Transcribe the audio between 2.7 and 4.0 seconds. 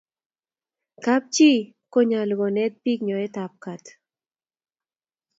bik nyoet ab kat